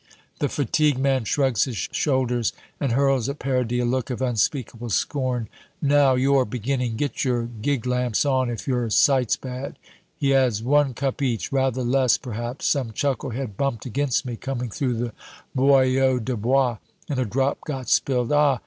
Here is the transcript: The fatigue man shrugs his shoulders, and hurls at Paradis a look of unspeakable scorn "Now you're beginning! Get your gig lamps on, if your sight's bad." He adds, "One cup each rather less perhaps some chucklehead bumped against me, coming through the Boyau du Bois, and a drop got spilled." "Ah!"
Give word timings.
The 0.39 0.49
fatigue 0.49 0.97
man 0.97 1.25
shrugs 1.25 1.65
his 1.65 1.75
shoulders, 1.77 2.53
and 2.79 2.93
hurls 2.93 3.29
at 3.29 3.37
Paradis 3.37 3.83
a 3.83 3.85
look 3.85 4.09
of 4.09 4.19
unspeakable 4.19 4.89
scorn 4.89 5.47
"Now 5.79 6.15
you're 6.15 6.43
beginning! 6.43 6.95
Get 6.95 7.23
your 7.23 7.43
gig 7.43 7.85
lamps 7.85 8.25
on, 8.25 8.49
if 8.49 8.67
your 8.67 8.89
sight's 8.89 9.35
bad." 9.37 9.77
He 10.17 10.33
adds, 10.33 10.63
"One 10.63 10.95
cup 10.95 11.21
each 11.21 11.51
rather 11.51 11.83
less 11.83 12.17
perhaps 12.17 12.65
some 12.65 12.93
chucklehead 12.93 13.57
bumped 13.57 13.85
against 13.85 14.25
me, 14.25 14.37
coming 14.37 14.71
through 14.71 14.95
the 14.95 15.13
Boyau 15.55 16.17
du 16.17 16.35
Bois, 16.35 16.77
and 17.07 17.19
a 17.19 17.25
drop 17.25 17.61
got 17.63 17.87
spilled." 17.87 18.31
"Ah!" 18.31 18.59